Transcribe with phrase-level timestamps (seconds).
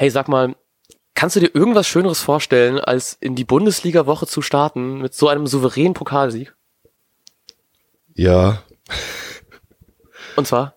[0.00, 0.56] Hey, sag mal,
[1.12, 5.46] kannst du dir irgendwas Schöneres vorstellen, als in die Bundesliga-Woche zu starten mit so einem
[5.46, 6.54] souveränen Pokalsieg?
[8.14, 8.62] Ja.
[10.36, 10.74] Und zwar?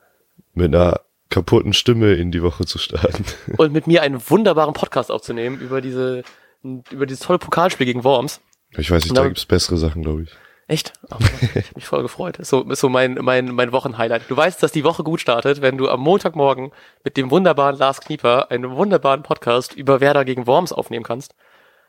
[0.53, 0.99] Mit einer
[1.29, 3.23] kaputten Stimme in die Woche zu starten.
[3.57, 6.23] Und mit mir einen wunderbaren Podcast aufzunehmen über diese,
[6.61, 8.41] über dieses tolle Pokalspiel gegen Worms.
[8.71, 10.31] Ich weiß nicht, da gibt's bessere Sachen, glaube ich.
[10.67, 10.93] Echt?
[11.11, 12.37] Oh, ich hab mich voll gefreut.
[12.37, 14.23] Ist so, ist so mein, mein, mein Wochenhighlight.
[14.29, 16.71] Du weißt, dass die Woche gut startet, wenn du am Montagmorgen
[17.03, 21.35] mit dem wunderbaren Lars Knieper einen wunderbaren Podcast über Werder gegen Worms aufnehmen kannst.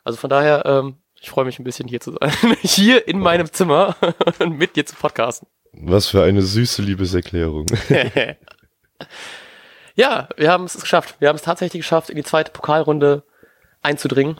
[0.02, 2.56] Also von daher, ähm, ich freue mich ein bisschen hier zu sein.
[2.62, 3.96] hier in meinem Zimmer
[4.40, 5.46] und mit dir zu podcasten.
[5.72, 7.66] Was für eine süße Liebeserklärung.
[9.94, 11.14] ja, wir haben es geschafft.
[11.20, 13.22] Wir haben es tatsächlich geschafft, in die zweite Pokalrunde
[13.82, 14.36] einzudringen.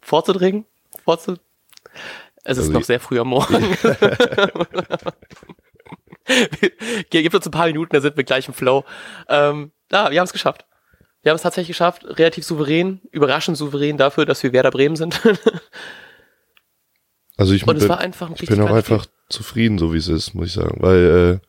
[0.00, 0.64] Vorzudringen?
[1.04, 1.36] Vorzu
[2.44, 3.76] es ist also noch sehr früh am Morgen.
[7.10, 8.84] Gibt uns ein paar Minuten, da sind wir gleich im Flow.
[9.28, 10.64] Ähm, ja, wir haben es geschafft.
[11.22, 15.20] Wir haben es tatsächlich geschafft, relativ souverän, überraschend souverän dafür, dass wir Werder Bremen sind.
[17.36, 19.14] also ich, Und bin, es war einfach ein ich bin auch einfach Spiel.
[19.28, 20.78] zufrieden, so wie es ist, muss ich sagen.
[20.80, 21.46] Weil äh,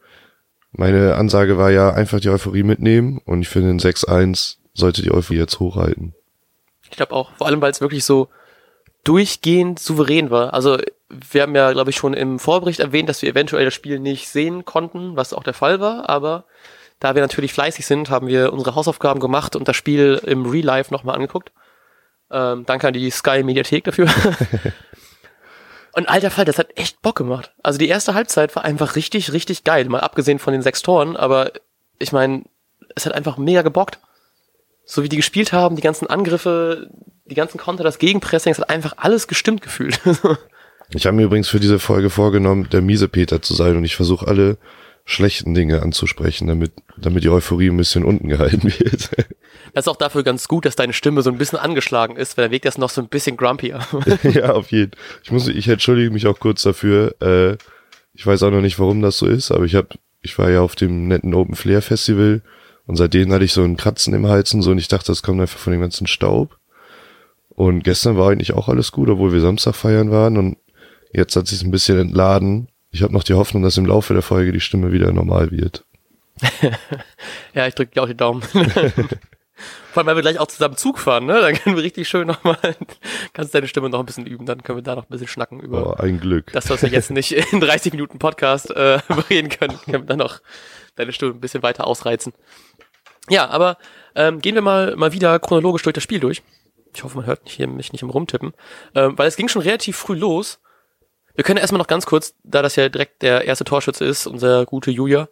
[0.71, 5.11] meine Ansage war ja einfach die Euphorie mitnehmen und ich finde, in 6-1 sollte die
[5.11, 6.13] Euphorie jetzt hochhalten.
[6.83, 8.29] Ich glaube auch, vor allem, weil es wirklich so
[9.03, 10.53] durchgehend souverän war.
[10.53, 10.77] Also
[11.09, 14.29] wir haben ja, glaube ich, schon im Vorbericht erwähnt, dass wir eventuell das Spiel nicht
[14.29, 16.45] sehen konnten, was auch der Fall war, aber
[16.99, 20.65] da wir natürlich fleißig sind, haben wir unsere Hausaufgaben gemacht und das Spiel im Real
[20.65, 21.51] Life nochmal angeguckt.
[22.31, 24.07] Ähm, danke an die Sky Mediathek dafür.
[25.93, 27.51] und alter Fall, das hat echt Bock gemacht.
[27.61, 31.17] Also die erste Halbzeit war einfach richtig, richtig geil, mal abgesehen von den sechs Toren,
[31.17, 31.51] aber
[31.99, 32.43] ich meine,
[32.95, 33.99] es hat einfach mega gebockt.
[34.85, 36.89] So wie die gespielt haben, die ganzen Angriffe,
[37.25, 39.99] die ganzen Konter, das Gegenpressing, es hat einfach alles gestimmt gefühlt.
[40.93, 43.95] ich habe mir übrigens für diese Folge vorgenommen, der miese Peter zu sein und ich
[43.95, 44.57] versuche alle
[45.05, 49.09] schlechten Dinge anzusprechen, damit, damit die Euphorie ein bisschen unten gehalten wird.
[49.73, 52.45] Das ist auch dafür ganz gut, dass deine Stimme so ein bisschen angeschlagen ist, weil
[52.45, 53.79] der Weg das noch so ein bisschen grumpier.
[54.23, 54.91] ja, auf jeden.
[55.23, 57.15] Ich muss, ich entschuldige mich auch kurz dafür.
[57.21, 57.57] Äh,
[58.13, 59.87] ich weiß auch noch nicht, warum das so ist, aber ich habe,
[60.21, 62.43] ich war ja auf dem netten Open Flair Festival
[62.85, 65.23] und seitdem hatte ich so ein Kratzen im Hals und so und ich dachte, das
[65.23, 66.57] kommt einfach von dem ganzen Staub.
[67.55, 70.57] Und gestern war eigentlich auch alles gut, obwohl wir Samstag feiern waren und
[71.11, 72.69] jetzt hat sich ein bisschen entladen.
[72.91, 75.83] Ich habe noch die Hoffnung, dass im Laufe der Folge die Stimme wieder normal wird.
[77.53, 78.41] ja, ich drücke dir auch die Daumen.
[79.91, 81.39] Vor allem, weil wir gleich auch zusammen Zug fahren, ne?
[81.39, 82.57] Dann können wir richtig schön nochmal,
[83.33, 85.59] kannst deine Stimme noch ein bisschen üben, dann können wir da noch ein bisschen schnacken
[85.59, 85.91] über.
[85.91, 86.51] Oh, ein Glück.
[86.51, 88.99] Das, was wir jetzt nicht in 30 Minuten Podcast äh,
[89.29, 90.41] reden können, können wir dann noch
[90.95, 92.33] deine Stimme ein bisschen weiter ausreizen.
[93.29, 93.77] Ja, aber
[94.15, 96.41] ähm, gehen wir mal, mal wieder chronologisch durch das Spiel durch.
[96.95, 98.53] Ich hoffe, man hört hier mich nicht im Rumtippen.
[98.95, 100.59] Ähm, weil es ging schon relativ früh los.
[101.35, 104.65] Wir können erstmal noch ganz kurz, da das ja direkt der erste Torschütze ist, unser
[104.65, 105.27] gute Julia,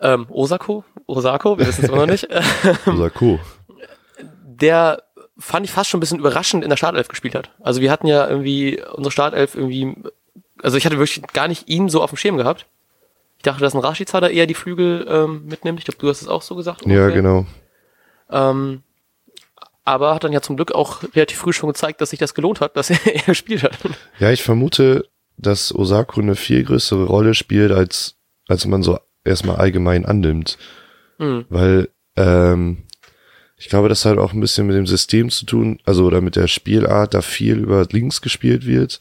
[0.00, 2.26] ähm, Osako, Osako, wir wissen es immer noch nicht.
[2.86, 3.38] Osako.
[4.44, 5.02] Der
[5.38, 7.50] fand ich fast schon ein bisschen überraschend in der Startelf gespielt hat.
[7.60, 9.94] Also wir hatten ja irgendwie unsere Startelf irgendwie,
[10.62, 12.66] also ich hatte wirklich gar nicht ihn so auf dem Schirm gehabt.
[13.38, 15.78] Ich dachte, dass ein Rashica da eher die Flügel ähm, mitnimmt.
[15.78, 16.82] Ich glaube, du hast es auch so gesagt.
[16.82, 17.08] Ungefähr.
[17.08, 17.46] Ja, genau.
[18.30, 18.82] Ähm,
[19.84, 22.60] aber hat dann ja zum Glück auch relativ früh schon gezeigt, dass sich das gelohnt
[22.60, 23.78] hat, dass er, er gespielt hat.
[24.18, 28.16] Ja, ich vermute, dass Osako eine viel größere Rolle spielt, als,
[28.48, 30.58] als man so erstmal allgemein annimmt.
[31.18, 31.46] Mhm.
[31.48, 32.84] Weil, ähm,
[33.56, 36.36] ich glaube, das hat auch ein bisschen mit dem System zu tun, also oder mit
[36.36, 39.00] der Spielart, da viel über links gespielt wird.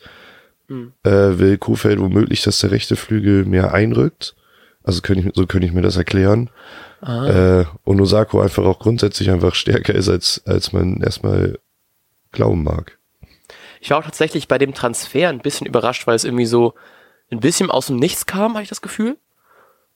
[0.67, 0.93] Mhm.
[1.03, 4.35] Äh, will Kofeld womöglich, dass der rechte Flügel mehr einrückt.
[4.83, 6.49] Also könnte ich, so könnte ich mir das erklären.
[7.01, 11.59] Äh, und Osako einfach auch grundsätzlich einfach stärker ist, als, als man erstmal
[12.31, 12.97] glauben mag.
[13.81, 16.73] Ich war auch tatsächlich bei dem Transfer ein bisschen überrascht, weil es irgendwie so
[17.31, 19.17] ein bisschen aus dem Nichts kam, habe ich das Gefühl.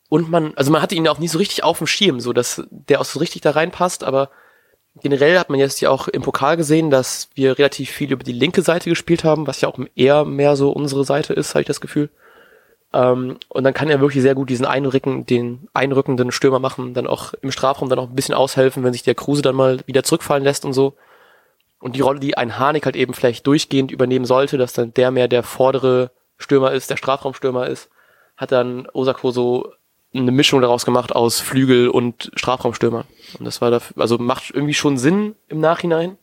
[0.10, 2.64] Und man, also man hatte ihn auch nie so richtig auf dem Schirm, so dass
[2.70, 4.30] der auch so richtig da reinpasst, aber
[5.02, 8.32] generell hat man jetzt ja auch im Pokal gesehen, dass wir relativ viel über die
[8.32, 11.68] linke Seite gespielt haben, was ja auch eher mehr so unsere Seite ist, habe ich
[11.68, 12.10] das Gefühl.
[12.94, 17.08] Ähm, und dann kann er wirklich sehr gut diesen Einrücken, den einrückenden Stürmer machen, dann
[17.08, 20.04] auch im Strafraum dann auch ein bisschen aushelfen, wenn sich der Kruse dann mal wieder
[20.04, 20.94] zurückfallen lässt und so.
[21.80, 25.12] Und die Rolle, die ein Harnik halt eben vielleicht durchgehend übernehmen sollte, dass dann der
[25.12, 27.90] mehr der vordere Stürmer ist, der Strafraumstürmer ist,
[28.38, 29.74] hat dann Osako so
[30.14, 33.06] eine Mischung daraus gemacht aus Flügel und Strafraumstürmer.
[33.40, 36.18] Und das war da, also macht irgendwie schon Sinn im Nachhinein.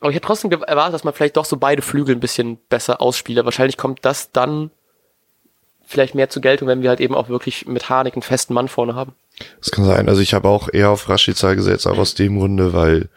[0.00, 3.00] Aber ich hätte trotzdem erwartet, dass man vielleicht doch so beide Flügel ein bisschen besser
[3.00, 3.44] ausspielt.
[3.44, 4.70] Wahrscheinlich kommt das dann
[5.90, 8.68] vielleicht mehr zur Geltung, wenn wir halt eben auch wirklich mit Harnik einen festen Mann
[8.68, 9.12] vorne haben.
[9.58, 10.08] Das kann sein.
[10.08, 13.08] Also ich habe auch eher auf Rashica gesetzt, auch aus dem Grunde, weil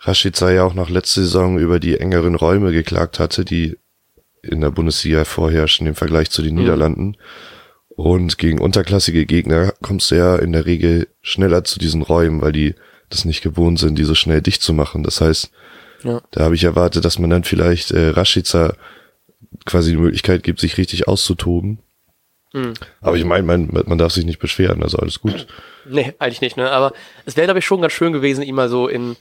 [0.00, 3.78] Rashica ja auch nach letzter Saison über die engeren Räume geklagt hatte, die
[4.42, 6.60] in der Bundesliga vorherrschen im Vergleich zu den mhm.
[6.60, 7.16] Niederlanden.
[7.88, 12.52] Und gegen unterklassige Gegner kommst du ja in der Regel schneller zu diesen Räumen, weil
[12.52, 12.74] die
[13.08, 15.02] das nicht gewohnt sind, die so schnell dicht zu machen.
[15.02, 15.50] Das heißt,
[16.04, 16.20] ja.
[16.30, 18.74] da habe ich erwartet, dass man dann vielleicht äh, Rashica
[19.64, 21.78] quasi die Möglichkeit gibt, sich richtig auszutoben.
[22.52, 22.74] Mhm.
[23.00, 25.46] Aber ich meine, man, man darf sich nicht beschweren, also alles gut.
[25.86, 26.70] Nee, eigentlich nicht, ne?
[26.70, 26.92] Aber
[27.24, 29.16] es wäre, glaube ich, schon ganz schön gewesen, ihn mal so in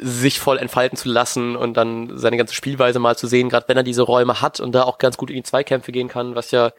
[0.00, 3.76] sich voll entfalten zu lassen und dann seine ganze Spielweise mal zu sehen, gerade wenn
[3.76, 6.50] er diese Räume hat und da auch ganz gut in die Zweikämpfe gehen kann, was
[6.50, 6.72] ja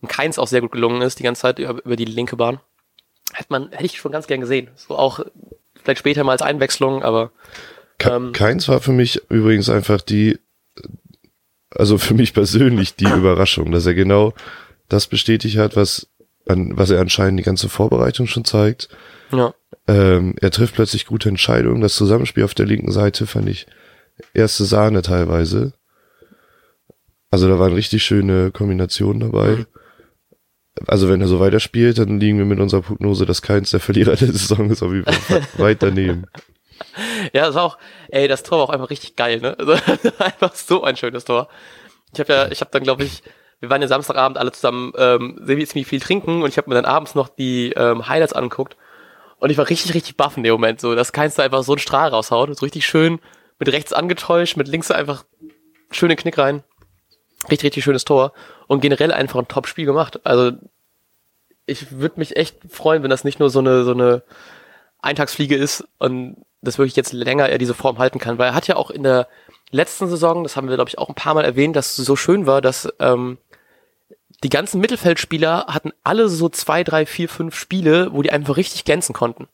[0.00, 2.60] in Keins auch sehr gut gelungen ist, die ganze Zeit über, über die linke Bahn.
[3.32, 4.68] Hätte man, hätte ich schon ganz gern gesehen.
[4.76, 5.20] So auch
[5.82, 7.30] vielleicht später mal als Einwechslung, aber.
[8.00, 10.38] Ähm, Keins war für mich übrigens einfach die,
[11.70, 14.34] also für mich persönlich die Überraschung, dass er genau
[14.88, 16.08] das bestätigt hat, was,
[16.44, 18.88] was er anscheinend die ganze Vorbereitung schon zeigt.
[19.30, 19.54] Ja.
[19.88, 21.80] Ähm, er trifft plötzlich gute Entscheidungen.
[21.80, 23.66] Das Zusammenspiel auf der linken Seite fand ich
[24.34, 25.72] erste Sahne teilweise.
[27.30, 29.48] Also da waren richtig schöne Kombinationen dabei.
[29.56, 29.66] Mhm.
[30.86, 34.16] Also wenn er so weiterspielt, dann liegen wir mit unserer Prognose, dass keins der Verlierer
[34.16, 36.26] der Saison ist, auf jeden Fall weit daneben.
[37.32, 37.78] Ja, das war auch,
[38.08, 39.58] ey, das Tor war auch einfach richtig geil, ne?
[39.58, 39.72] Also,
[40.18, 41.48] einfach so ein schönes Tor.
[42.12, 43.22] Ich habe ja, ich habe dann, glaube ich,
[43.62, 46.84] wir waren ja Samstagabend alle zusammen ähm, ziemlich viel trinken und ich habe mir dann
[46.84, 48.76] abends noch die ähm, Highlights angeguckt
[49.42, 51.72] und ich war richtig, richtig baff in dem Moment, so, dass keins da einfach so
[51.72, 52.56] einen Strahl raushaut.
[52.56, 53.18] So richtig schön
[53.58, 55.24] mit rechts angetäuscht, mit links einfach
[55.90, 56.62] schöne Knick rein.
[57.50, 58.32] Richtig, richtig schönes Tor.
[58.68, 60.20] Und generell einfach ein Top-Spiel gemacht.
[60.24, 60.52] Also,
[61.66, 64.22] ich würde mich echt freuen, wenn das nicht nur so eine, so eine
[65.00, 68.38] Eintagsfliege ist und das wirklich jetzt länger er diese Form halten kann.
[68.38, 69.26] Weil er hat ja auch in der
[69.72, 72.14] letzten Saison, das haben wir, glaube ich, auch ein paar Mal erwähnt, dass es so
[72.14, 73.38] schön war, dass ähm,
[74.42, 78.84] die ganzen Mittelfeldspieler hatten alle so zwei, drei, vier, fünf Spiele, wo die einfach richtig
[78.84, 79.48] glänzen konnten.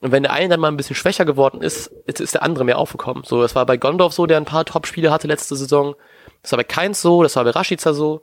[0.00, 2.78] Und wenn der eine dann mal ein bisschen schwächer geworden ist, ist der andere mehr
[2.78, 3.22] aufgekommen.
[3.24, 5.94] So, das war bei Gondorf so, der ein paar Top-Spiele hatte letzte Saison.
[6.42, 8.22] Das war bei Keins so, das war bei Rashica so.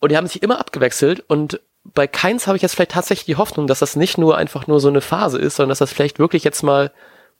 [0.00, 1.22] Und die haben sich immer abgewechselt.
[1.28, 4.66] Und bei Keins habe ich jetzt vielleicht tatsächlich die Hoffnung, dass das nicht nur einfach
[4.66, 6.90] nur so eine Phase ist, sondern dass das vielleicht wirklich jetzt mal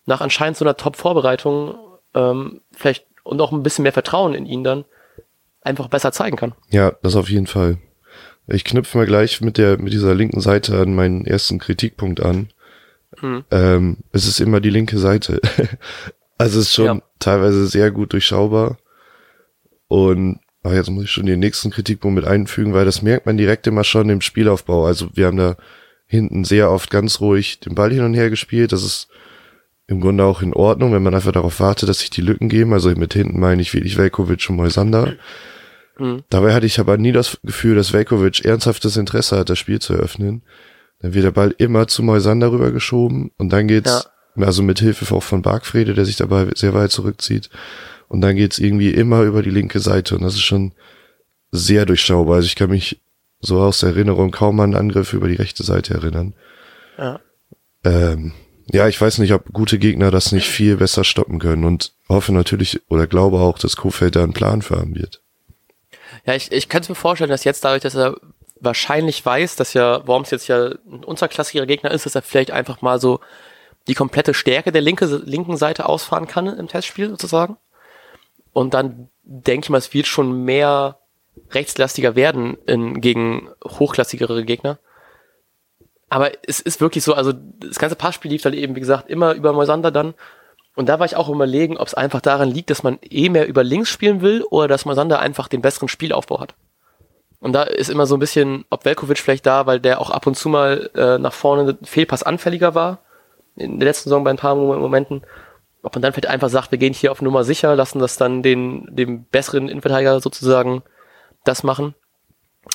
[0.06, 1.74] nach anscheinend so einer Top-Vorbereitung
[2.14, 4.84] ähm, vielleicht und auch ein bisschen mehr Vertrauen in ihn dann
[5.62, 6.54] einfach besser zeigen kann.
[6.70, 7.78] Ja, das auf jeden Fall.
[8.46, 12.50] Ich knüpfe mal gleich mit der mit dieser linken Seite an meinen ersten Kritikpunkt an.
[13.18, 13.44] Hm.
[13.50, 15.40] Ähm, es ist immer die linke Seite.
[16.38, 17.02] also es ist schon ja.
[17.18, 18.78] teilweise sehr gut durchschaubar.
[19.86, 23.36] Und ach, jetzt muss ich schon den nächsten Kritikpunkt mit einfügen, weil das merkt man
[23.36, 24.86] direkt immer schon im Spielaufbau.
[24.86, 25.56] Also wir haben da
[26.06, 28.72] hinten sehr oft ganz ruhig den Ball hin und her gespielt.
[28.72, 29.08] Das ist
[29.92, 32.72] im Grunde auch in Ordnung, wenn man einfach darauf wartet, dass sich die Lücken geben.
[32.72, 35.14] Also mit hinten meine ich wirklich Velkovic und Moisander.
[35.98, 36.22] Mhm.
[36.30, 39.92] Dabei hatte ich aber nie das Gefühl, dass Velkovic ernsthaftes Interesse hat, das Spiel zu
[39.92, 40.42] eröffnen.
[41.00, 44.44] Dann wird der Ball immer zu Moisander rübergeschoben und dann geht's, ja.
[44.44, 47.50] also mit Hilfe auch von Bargfrede, der sich dabei sehr weit zurückzieht.
[48.08, 50.72] Und dann geht's irgendwie immer über die linke Seite und das ist schon
[51.50, 52.36] sehr durchschaubar.
[52.36, 53.00] Also ich kann mich
[53.40, 56.34] so aus der Erinnerung kaum an einen Angriff über die rechte Seite erinnern.
[56.96, 57.20] Ja.
[57.84, 58.32] Ähm,
[58.72, 62.32] ja, ich weiß nicht, ob gute Gegner das nicht viel besser stoppen können und hoffe
[62.32, 65.20] natürlich oder glaube auch, dass Kofeld da einen Plan für haben wird.
[66.26, 68.16] Ja, ich, ich könnte mir vorstellen, dass jetzt dadurch, dass er
[68.60, 72.80] wahrscheinlich weiß, dass ja Worms jetzt ja ein unterklassiger Gegner ist, dass er vielleicht einfach
[72.80, 73.20] mal so
[73.88, 77.56] die komplette Stärke der linke, linken Seite ausfahren kann im Testspiel sozusagen.
[78.52, 80.98] Und dann denke ich mal, es wird schon mehr
[81.50, 84.78] rechtslastiger werden in, gegen hochklassigere Gegner.
[86.12, 89.32] Aber es ist wirklich so, also das ganze Passspiel lief dann eben, wie gesagt, immer
[89.32, 90.12] über Moisander dann.
[90.76, 93.48] Und da war ich auch überlegen, ob es einfach daran liegt, dass man eh mehr
[93.48, 96.54] über links spielen will oder dass Moisander einfach den besseren Spielaufbau hat.
[97.40, 100.26] Und da ist immer so ein bisschen, ob Velkovic vielleicht da, weil der auch ab
[100.26, 102.98] und zu mal äh, nach vorne Fehlpass anfälliger war,
[103.56, 105.22] in der letzten Saison bei ein paar Momenten,
[105.82, 108.42] ob man dann vielleicht einfach sagt, wir gehen hier auf Nummer sicher, lassen das dann
[108.42, 110.82] den, dem besseren Innenverteidiger sozusagen
[111.44, 111.94] das machen.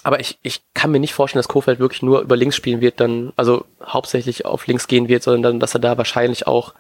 [0.04, 3.00] Aber ich, ich kann mir nicht vorstellen, dass Kofeld wirklich nur über links spielen wird,
[3.00, 6.74] dann, also hauptsächlich auf links gehen wird, sondern dann, dass er da wahrscheinlich auch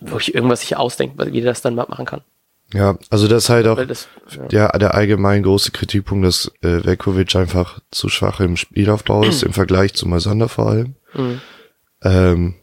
[0.00, 2.22] wirklich irgendwas sich ausdenkt, wie er das dann machen kann.
[2.72, 4.46] Ja, also das ist halt auch das, ja.
[4.46, 9.52] der, der allgemein große Kritikpunkt, dass äh, Velkovic einfach zu schwach im Spielaufbau ist, im
[9.52, 10.94] Vergleich zu Masander vor allem.
[11.14, 11.40] Mhm.
[12.02, 12.54] Ähm,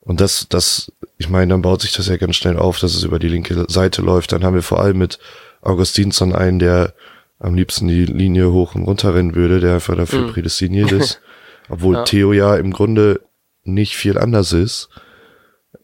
[0.00, 3.04] und das, das, ich meine, dann baut sich das ja ganz schnell auf, dass es
[3.04, 4.32] über die linke Seite läuft.
[4.32, 5.18] Dann haben wir vor allem mit
[5.62, 6.94] Augustinsson einen, der
[7.38, 10.32] am liebsten die Linie hoch und runter rennen würde, der einfach dafür mhm.
[10.32, 11.20] prädestiniert ist.
[11.68, 12.04] Obwohl ja.
[12.04, 13.20] Theo ja im Grunde
[13.64, 14.88] nicht viel anders ist.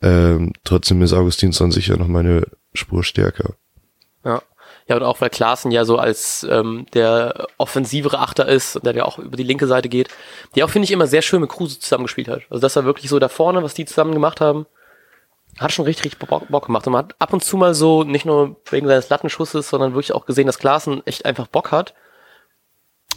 [0.01, 3.55] Ähm, trotzdem ist Augustinsson sicher noch meine Spur stärker.
[4.25, 4.43] Ja.
[4.89, 9.05] Ja, und auch weil Klaassen ja so als ähm, der offensivere Achter ist der ja
[9.05, 10.09] auch über die linke Seite geht,
[10.55, 12.43] die auch, finde ich, immer sehr schön mit Kruse zusammengespielt hat.
[12.51, 14.67] Also das war wirklich so da vorne, was die zusammen gemacht haben,
[15.59, 16.87] hat schon richtig, richtig Bock, gemacht.
[16.87, 20.13] Und man hat ab und zu mal so, nicht nur wegen seines Lattenschusses, sondern wirklich
[20.13, 21.95] auch gesehen, dass Klaassen echt einfach Bock hat.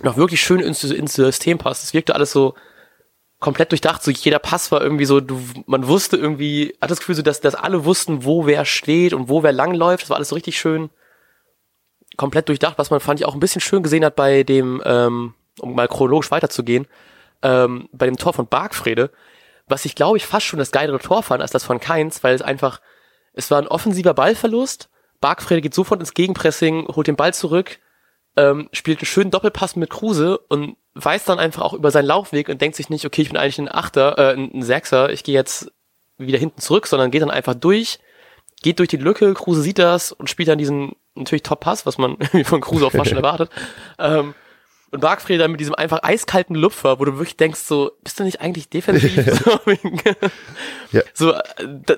[0.04, 1.84] Auch wirklich schön ins, ins System passt.
[1.84, 2.56] Es wirkte alles so,
[3.39, 4.01] komplett durchdacht.
[4.04, 7.42] So jeder Pass war irgendwie so, du, man wusste irgendwie, hat das Gefühl so, dass,
[7.42, 10.04] dass alle wussten, wo wer steht und wo wer langläuft.
[10.04, 10.89] Das war alles so richtig schön
[12.18, 15.34] komplett durchdacht, was man fand ich auch ein bisschen schön gesehen hat bei dem, ähm,
[15.60, 16.88] um mal chronologisch weiterzugehen,
[17.42, 19.12] ähm, bei dem Tor von Bargfrede,
[19.67, 22.36] was ich glaube ich fast schon das geilere Tor fand als das von Keins, weil
[22.36, 22.81] es einfach,
[23.34, 24.89] es war ein offensiver Ballverlust.
[25.22, 27.79] Bargfrede geht sofort ins Gegenpressing, holt den Ball zurück,
[28.38, 32.50] ähm, spielt einen schönen Doppelpass mit Kruse und weiß dann einfach auch über seinen Laufweg
[32.50, 35.36] und denkt sich nicht, okay, ich bin eigentlich ein Achter, äh, ein Sechser, ich gehe
[35.36, 35.72] jetzt
[36.17, 38.00] wieder hinten zurück, sondern geht dann einfach durch,
[38.62, 42.17] geht durch die Lücke, Kruse sieht das und spielt dann diesen natürlich Top-Pass, was man
[42.43, 43.50] von Kruse auch fast schon erwartet.
[44.00, 44.34] Ähm,
[44.92, 48.24] und Bargfrede dann mit diesem einfach eiskalten Lupfer, wo du wirklich denkst, so, bist du
[48.24, 49.15] nicht eigentlich defensiv?
[50.92, 51.01] ja.
[51.13, 51.42] so, äh,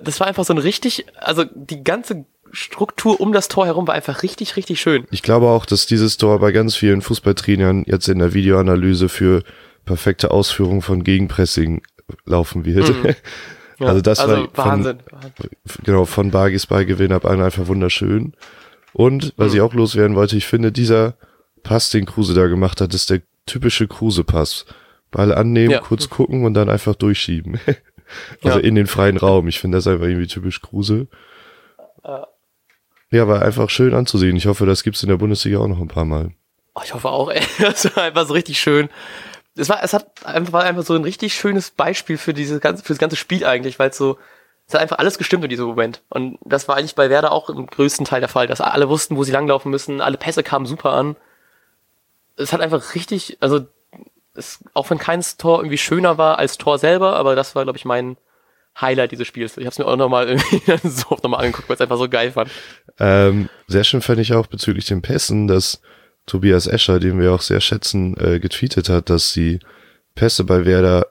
[0.02, 3.94] das war einfach so ein richtig, also die ganze Struktur um das Tor herum war
[3.94, 5.06] einfach richtig, richtig schön.
[5.12, 9.44] Ich glaube auch, dass dieses Tor bei ganz vielen Fußballtrainern jetzt in der Videoanalyse für
[9.86, 11.82] perfekte Ausführung von Gegenpressing
[12.26, 12.90] laufen wird.
[12.90, 13.16] Mhm.
[13.80, 14.98] Ja, also das also war Wahnsinn.
[15.08, 18.34] Von, genau von Bargis Ballgewinn ab an einfach wunderschön.
[18.94, 19.56] Und was mhm.
[19.56, 21.14] ich auch loswerden wollte, ich finde dieser
[21.68, 24.66] Pass, den Kruse da gemacht hat, ist der typische Kruse-Pass.
[25.12, 25.80] Ball annehmen, ja.
[25.80, 27.60] kurz gucken und dann einfach durchschieben.
[28.44, 28.66] also ja.
[28.66, 29.48] in den freien Raum.
[29.48, 31.08] Ich finde das einfach irgendwie typisch Kruse.
[33.10, 34.36] Ja, war einfach schön anzusehen.
[34.36, 36.32] Ich hoffe, das gibt's in der Bundesliga auch noch ein paar Mal.
[36.76, 37.42] Oh, ich hoffe auch, ey.
[37.60, 38.90] Das war einfach so richtig schön.
[39.56, 42.84] Es war, es hat einfach, war einfach so ein richtig schönes Beispiel für dieses ganze,
[42.84, 44.18] für das ganze Spiel eigentlich, weil es so,
[44.68, 46.04] es hat einfach alles gestimmt in diesem Moment.
[46.10, 49.16] Und das war eigentlich bei Werder auch im größten Teil der Fall, dass alle wussten,
[49.16, 51.16] wo sie langlaufen müssen, alle Pässe kamen super an.
[52.38, 53.68] Es hat einfach richtig, also,
[54.34, 57.78] es, auch wenn keins Tor irgendwie schöner war als Tor selber, aber das war, glaube
[57.78, 58.18] ich, mein,
[58.80, 59.58] Highlight dieses Spiels.
[59.58, 62.10] Ich habe es mir auch nochmal irgendwie so oft nochmal angeguckt, weil es einfach so
[62.10, 62.52] geil fand.
[63.00, 65.82] Ähm, sehr schön fand ich auch bezüglich den Pässen, dass
[66.26, 69.60] Tobias Escher, den wir auch sehr schätzen, äh, getweetet hat, dass die
[70.16, 71.08] Pässe bei Werder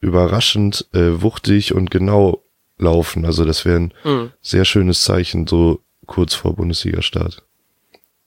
[0.00, 2.42] überraschend äh, wuchtig und genau
[2.78, 3.24] laufen.
[3.24, 4.32] Also das wäre ein mhm.
[4.40, 7.42] sehr schönes Zeichen, so kurz vor Bundesliga-Start.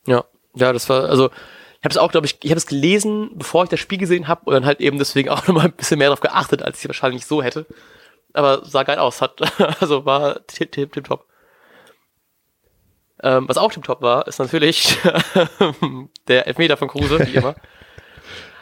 [0.05, 0.25] Ja,
[0.55, 1.29] ja, das war, also
[1.83, 4.41] habe es auch, glaube ich, ich habe es gelesen, bevor ich das Spiel gesehen habe
[4.45, 7.25] und dann halt eben deswegen auch nochmal ein bisschen mehr darauf geachtet, als ich wahrscheinlich
[7.25, 7.65] so hätte
[8.33, 9.41] aber sah geil aus, hat,
[9.81, 11.25] also war tip, tip, tip top.
[13.23, 14.97] Ähm, was auch tip top war, ist natürlich
[16.27, 17.55] der Elfmeter von Kruse, wie immer.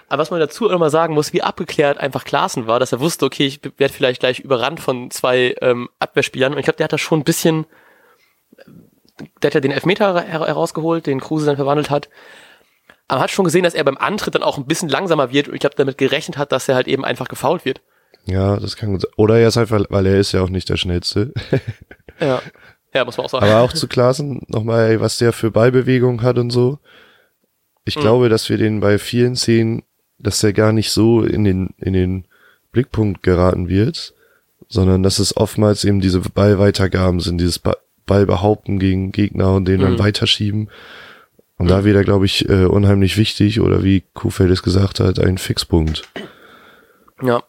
[0.09, 2.99] Aber was man dazu auch nochmal sagen muss, wie abgeklärt einfach Klaassen war, dass er
[2.99, 6.53] wusste, okay, ich werde vielleicht gleich überrannt von zwei ähm, Abwehrspielern.
[6.53, 7.67] Und ich glaube, der hat da schon ein bisschen,
[9.43, 12.09] der hat ja den Elfmeter herausgeholt, den Kruse dann verwandelt hat.
[13.09, 15.47] Aber man hat schon gesehen, dass er beim Antritt dann auch ein bisschen langsamer wird
[15.47, 17.81] und ich glaube, damit gerechnet hat, dass er halt eben einfach gefault wird.
[18.25, 19.11] Ja, das kann gut sein.
[19.17, 21.33] Oder er ist einfach, weil er ist ja auch nicht der Schnellste.
[22.19, 22.39] ja.
[22.93, 23.45] Ja, muss man auch sagen.
[23.45, 26.77] Aber auch zu Klaassen nochmal, was der für Ballbewegung hat und so.
[27.83, 28.01] Ich mhm.
[28.01, 29.83] glaube, dass wir den bei vielen Szenen,
[30.19, 32.25] dass der gar nicht so in den, in den
[32.71, 34.13] Blickpunkt geraten wird,
[34.67, 37.59] sondern dass es oftmals eben diese Ballweitergaben sind, dieses
[38.05, 39.83] Ballbehaupten gegen Gegner und den mhm.
[39.83, 40.69] dann weiterschieben.
[41.59, 41.69] Und mhm.
[41.69, 46.03] da wäre, glaube ich, äh, unheimlich wichtig oder wie Kuhfeld es gesagt hat, ein Fixpunkt.
[47.21, 47.43] Ja,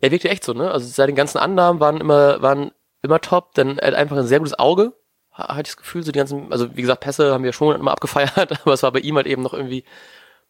[0.00, 0.70] er wirkte echt so, ne?
[0.70, 2.70] Also seine ganzen Annahmen waren immer, waren
[3.02, 4.92] immer top, denn er hat einfach ein sehr gutes Auge,
[5.32, 7.92] hatte ich das Gefühl, so die ganzen, also wie gesagt, Pässe haben wir schon immer
[7.92, 9.84] abgefeiert, aber es war bei ihm halt eben noch irgendwie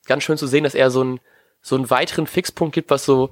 [0.07, 1.21] ganz schön zu sehen, dass er so einen,
[1.63, 3.31] so einen weiteren Fixpunkt gibt, was so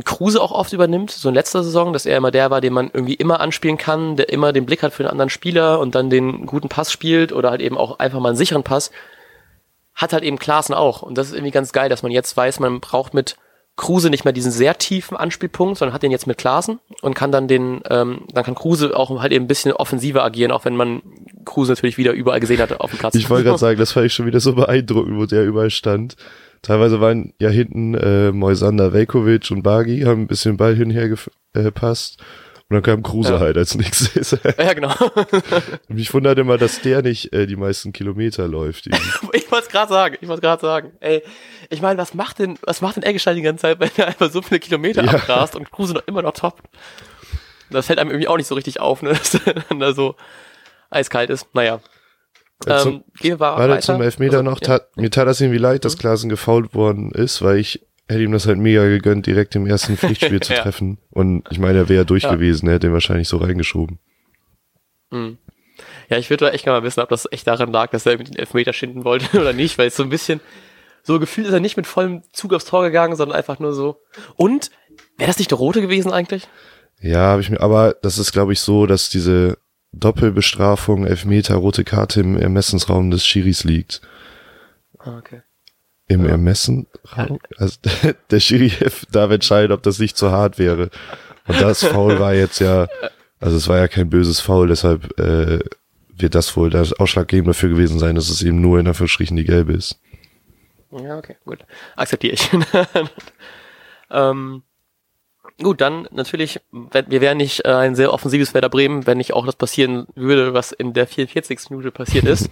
[0.00, 2.90] Kruse auch oft übernimmt, so in letzter Saison, dass er immer der war, den man
[2.92, 6.08] irgendwie immer anspielen kann, der immer den Blick hat für einen anderen Spieler und dann
[6.08, 8.90] den guten Pass spielt oder halt eben auch einfach mal einen sicheren Pass,
[9.94, 11.02] hat halt eben Klaassen auch.
[11.02, 13.36] Und das ist irgendwie ganz geil, dass man jetzt weiß, man braucht mit
[13.76, 17.32] Kruse nicht mehr diesen sehr tiefen Anspielpunkt, sondern hat den jetzt mit Klaassen und kann
[17.32, 20.76] dann den, ähm, dann kann Kruse auch halt eben ein bisschen offensiver agieren, auch wenn
[20.76, 21.02] man
[21.44, 23.14] Kruse natürlich wieder überall gesehen hat auf dem Platz.
[23.14, 26.16] Ich wollte gerade sagen, das fand ich schon wieder so beeindruckend, wo der überall stand.
[26.62, 30.94] Teilweise waren ja hinten äh, Moisander Velkovic und Bagi, haben ein bisschen Ball hin und
[30.94, 31.08] her
[31.52, 32.20] gepasst.
[32.20, 32.24] Äh,
[32.72, 33.38] und dann kam Kruse ja.
[33.38, 34.38] halt als nächstes.
[34.58, 34.94] Ja, genau.
[35.88, 38.86] Mich wundert immer, dass der nicht äh, die meisten Kilometer läuft.
[39.32, 40.92] ich wollte es gerade sagen, ich wollte gerade sagen.
[41.00, 41.22] Ey,
[41.68, 44.30] ich meine, was macht denn, was macht denn Eggestein die ganze Zeit, wenn er einfach
[44.30, 45.12] so viele Kilometer ja.
[45.12, 46.62] abgrast und Kruse noch immer noch top?
[47.68, 50.16] Das fällt einem irgendwie auch nicht so richtig auf, ne, dass er dann da so
[50.88, 51.54] eiskalt ist.
[51.54, 51.80] Naja.
[52.66, 53.80] Ja, zum, ähm, gehen wir weiter.
[53.80, 55.02] zum Elfmeter also, noch, tat, ja.
[55.02, 56.00] mir tat das irgendwie leid, dass mhm.
[56.00, 59.96] Klaassen gefault worden ist, weil ich hätte ihm das halt mega gegönnt, direkt im ersten
[59.96, 60.98] Pflichtspiel zu treffen.
[61.10, 62.34] Und ich meine, er wäre durch ja.
[62.34, 63.98] gewesen, er hätte den wahrscheinlich so reingeschoben.
[65.10, 65.38] Mhm.
[66.08, 68.28] Ja, ich würde echt gerne mal wissen, ob das echt daran lag, dass er mit
[68.28, 70.40] den Elfmeter schinden wollte oder nicht, weil es so ein bisschen,
[71.02, 74.00] so gefühlt ist er nicht mit vollem Zug aufs Tor gegangen, sondern einfach nur so.
[74.36, 74.70] Und,
[75.16, 76.48] wäre das nicht der Rote gewesen eigentlich?
[77.00, 79.58] Ja, habe ich mir, aber das ist, glaube ich, so, dass diese
[79.92, 84.00] Doppelbestrafung, Elfmeter, rote Karte im Ermessensraum des Schiris liegt.
[84.98, 85.42] Ah, okay.
[86.08, 86.30] Im ja.
[86.30, 86.86] Ermessen,
[87.56, 87.78] also
[88.30, 88.72] der Schiri
[89.10, 90.90] darf entscheiden, ob das nicht zu hart wäre.
[91.46, 92.88] Und das Foul war jetzt ja,
[93.40, 95.60] also es war ja kein böses Foul, deshalb äh,
[96.08, 99.36] wird das wohl der Ausschlaggebende dafür gewesen sein, dass es eben nur in der Verschrichen
[99.36, 100.00] die gelbe ist.
[100.90, 101.64] Ja, okay, gut.
[101.96, 102.50] Akzeptiere ich.
[104.10, 104.62] ähm,
[105.60, 109.46] gut, dann natürlich, wir wären nicht äh, ein sehr offensives Werder Bremen, wenn nicht auch
[109.46, 111.70] das passieren würde, was in der 44.
[111.70, 112.50] Minute passiert ist.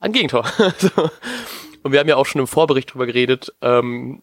[0.00, 0.44] ein Gegentor.
[1.82, 4.22] Und wir haben ja auch schon im Vorbericht drüber geredet, ähm,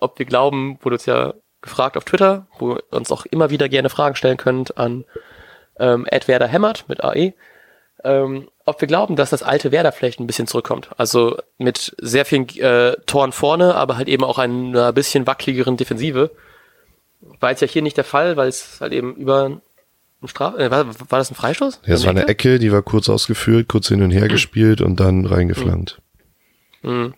[0.00, 3.68] ob wir glauben, wurde uns ja gefragt auf Twitter, wo ihr uns auch immer wieder
[3.68, 5.04] gerne Fragen stellen könnt an
[5.78, 7.32] ähm, Werder Hämmert mit AE,
[8.04, 10.90] ähm, ob wir glauben, dass das alte Werder vielleicht ein bisschen zurückkommt.
[10.96, 16.30] Also mit sehr vielen äh, Toren vorne, aber halt eben auch einer bisschen wackeligeren Defensive.
[17.40, 19.60] War jetzt ja hier nicht der Fall, weil es halt eben über
[20.22, 21.80] ein Straf äh, war, war das ein Freistoß?
[21.86, 25.00] Ja, es war eine Ecke, die war kurz ausgeführt, kurz hin und her gespielt und
[25.00, 26.00] dann reingeflankt.
[26.82, 27.14] Mhm.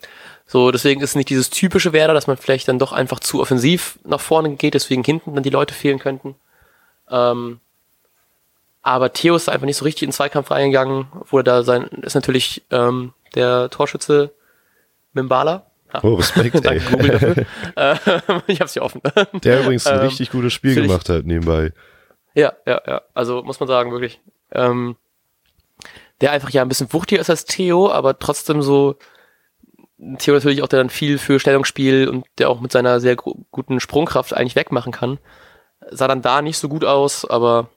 [0.46, 3.98] So, deswegen ist nicht dieses typische Werder, dass man vielleicht dann doch einfach zu offensiv
[4.04, 6.34] nach vorne geht, deswegen hinten dann die Leute fehlen könnten.
[7.10, 7.60] Ähm,
[8.82, 11.84] aber Theo ist einfach nicht so richtig in den Zweikampf reingegangen, wo er da sein,
[12.02, 14.32] ist natürlich ähm, der Torschütze
[15.14, 15.66] Mimbala.
[16.02, 16.80] Oh, Respekt, ey.
[16.80, 17.46] Google dafür.
[17.76, 19.00] äh, ich hab's hier offen.
[19.42, 21.72] Der übrigens ein ähm, richtig gutes Spiel gemacht hat nebenbei.
[22.34, 23.02] Ja, ja, ja.
[23.14, 24.20] Also muss man sagen, wirklich.
[24.52, 24.96] Ähm,
[26.20, 28.96] der einfach ja ein bisschen wuchtiger ist als Theo, aber trotzdem so
[30.18, 33.80] Theo natürlich auch, der dann viel für Stellungsspiel und der auch mit seiner sehr guten
[33.80, 35.18] Sprungkraft eigentlich wegmachen kann.
[35.90, 37.68] Sah dann da nicht so gut aus, aber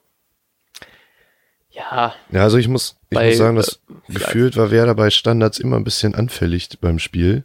[1.70, 2.14] ja.
[2.30, 5.58] Ja, also ich muss, ich bei, muss sagen, dass äh, gefühlt war Werder bei Standards
[5.58, 7.44] immer ein bisschen anfällig beim Spiel.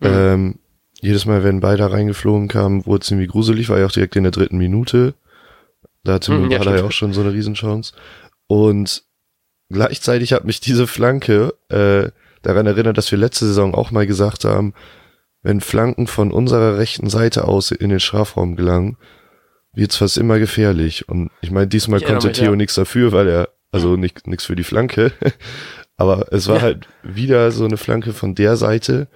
[0.00, 0.06] Mhm.
[0.06, 0.58] Ähm,
[1.00, 4.24] jedes Mal, wenn beide reingeflogen kamen, wurde es irgendwie gruselig, war ja auch direkt in
[4.24, 5.14] der dritten Minute.
[6.04, 7.92] Da hatte mhm, ja, ja auch schon so eine Riesenchance.
[8.46, 9.04] Und
[9.70, 12.10] gleichzeitig hat mich diese Flanke äh,
[12.42, 14.74] daran erinnert, dass wir letzte Saison auch mal gesagt haben,
[15.42, 18.96] wenn Flanken von unserer rechten Seite aus in den Strafraum gelangen,
[19.72, 21.08] wird's fast immer gefährlich.
[21.08, 22.56] Und ich meine, diesmal ich konnte Theo ja.
[22.56, 25.12] nichts dafür, weil er, also nicht nichts für die Flanke.
[25.96, 26.62] Aber es war ja.
[26.62, 29.08] halt wieder so eine Flanke von der Seite,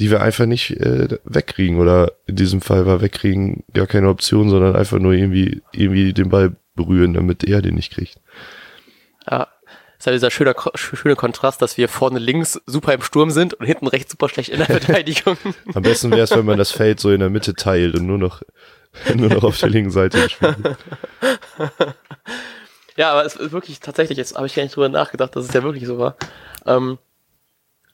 [0.00, 1.78] die wir einfach nicht äh, wegkriegen.
[1.78, 6.30] Oder in diesem Fall war wegkriegen gar keine Option, sondern einfach nur irgendwie, irgendwie den
[6.30, 8.18] Ball berühren, damit er den nicht kriegt.
[9.30, 9.46] Ja,
[9.98, 13.66] ist halt dieser schöne, schöne Kontrast, dass wir vorne links super im Sturm sind und
[13.66, 15.36] hinten rechts super schlecht in der Verteidigung.
[15.74, 18.16] Am besten wäre es, wenn man das Feld so in der Mitte teilt und nur
[18.16, 18.40] noch,
[19.14, 20.56] nur noch auf der linken Seite spielt.
[22.96, 25.54] Ja, aber es ist wirklich tatsächlich, jetzt habe ich gar nicht drüber nachgedacht, dass es
[25.54, 26.16] ja wirklich so war.
[26.66, 26.98] Ähm,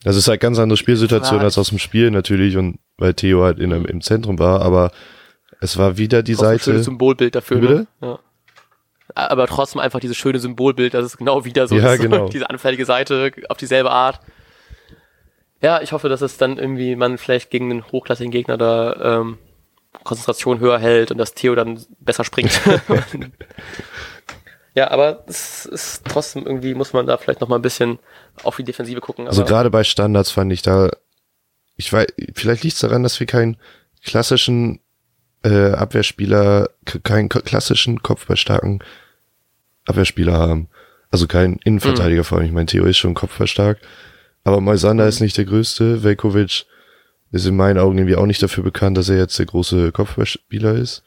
[0.02, 3.58] das ist halt ganz andere Spielsituation als aus dem Spiel natürlich und weil Theo halt
[3.58, 4.90] in, im Zentrum war, aber
[5.60, 6.72] es war wieder die Seite.
[6.72, 7.58] Ein Symbolbild dafür.
[7.58, 7.74] Bitte?
[7.74, 7.86] Ne?
[8.02, 8.18] Ja
[9.14, 12.28] aber trotzdem einfach dieses schöne Symbolbild, das ist genau wieder so, ja, genau.
[12.28, 14.20] diese anfällige Seite auf dieselbe Art.
[15.62, 19.38] Ja, ich hoffe, dass es dann irgendwie man vielleicht gegen den hochklassigen Gegner da ähm,
[20.04, 22.52] Konzentration höher hält und dass Theo dann besser springt.
[24.76, 27.98] ja, aber es ist trotzdem irgendwie, muss man da vielleicht noch mal ein bisschen
[28.42, 29.26] auf die Defensive gucken.
[29.26, 30.90] also gerade bei Standards fand ich da,
[31.76, 33.56] ich weiß, vielleicht liegt es daran, dass wir keinen
[34.04, 34.80] klassischen
[35.42, 36.68] äh, Abwehrspieler,
[37.02, 38.84] keinen klassischen kopfballstarken
[39.86, 40.68] Abwehrspieler haben.
[41.10, 42.24] Also kein Innenverteidiger mhm.
[42.24, 42.46] vor allem.
[42.46, 43.78] Ich meine, Theo ist schon kopfballstark.
[44.44, 45.08] Aber Moisander mhm.
[45.08, 46.02] ist nicht der größte.
[46.02, 46.66] Velkovic
[47.32, 50.74] ist in meinen Augen irgendwie auch nicht dafür bekannt, dass er jetzt der große Kopfballspieler
[50.74, 51.02] ist.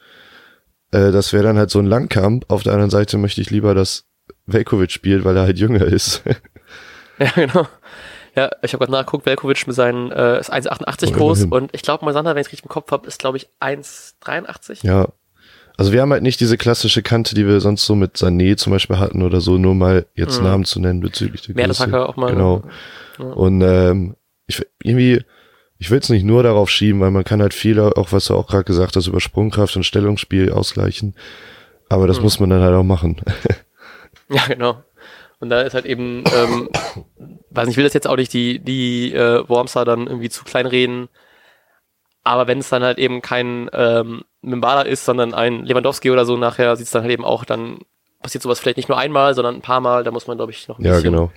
[0.91, 2.45] Äh, das wäre dann halt so ein Langkampf.
[2.47, 4.06] Auf der anderen Seite möchte ich lieber, dass
[4.45, 6.23] Velkovic spielt, weil er halt jünger ist.
[7.19, 7.67] ja, genau.
[8.36, 12.06] Ja, ich habe gerade nachgeguckt, Velkovic mit seinen äh, ist 1,88 groß und ich glaube,
[12.06, 14.86] Moisander, wenn ich richtig im Kopf habe, ist glaube ich 1,83.
[14.86, 15.10] Ja,
[15.80, 18.73] also wir haben halt nicht diese klassische Kante, die wir sonst so mit Sané zum
[18.73, 20.43] Beispiel hatten oder so, nur mal jetzt mhm.
[20.43, 22.06] Namen zu nennen bezüglich der Größe.
[22.06, 22.34] auch mal.
[22.34, 22.63] Genau.
[23.17, 23.25] Ja.
[23.25, 25.23] Und ähm, ich irgendwie,
[25.79, 28.35] ich will es nicht nur darauf schieben, weil man kann halt viel, auch was du
[28.35, 31.15] auch gerade gesagt hast, über Sprungkraft und Stellungsspiel ausgleichen.
[31.87, 32.23] Aber das mhm.
[32.23, 33.21] muss man dann halt auch machen.
[34.29, 34.83] ja, genau.
[35.39, 36.69] Und da ist halt eben, ähm,
[37.49, 40.43] weiß nicht, ich will das jetzt auch nicht die, die äh, Wormser dann irgendwie zu
[40.43, 41.07] klein reden,
[42.23, 46.35] aber wenn es dann halt eben kein ähm, Mimbala ist, sondern ein Lewandowski oder so,
[46.35, 47.79] nachher sieht es dann halt eben auch, dann
[48.21, 50.03] passiert sowas vielleicht nicht nur einmal, sondern ein paar Mal.
[50.03, 51.31] Da muss man, glaube ich, noch ein ja, bisschen genau.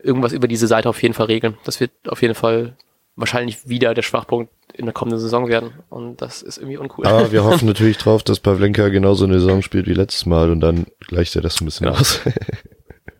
[0.00, 1.58] irgendwas über diese Seite auf jeden Fall regeln.
[1.64, 2.76] Das wird auf jeden Fall
[3.16, 5.72] wahrscheinlich wieder der Schwachpunkt in der kommenden Saison werden.
[5.90, 7.06] Und das ist irgendwie uncool.
[7.06, 10.60] Aber wir hoffen natürlich drauf, dass Pavlenka genauso eine Saison spielt wie letztes Mal und
[10.60, 11.98] dann gleicht er das ein bisschen genau.
[11.98, 12.20] aus.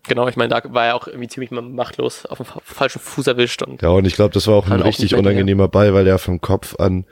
[0.05, 3.61] Genau, ich meine, da war er auch irgendwie ziemlich machtlos auf dem falschen Fuß erwischt.
[3.63, 6.41] Und ja, und ich glaube, das war auch ein richtig unangenehmer Ball, weil er vom
[6.41, 7.05] Kopf an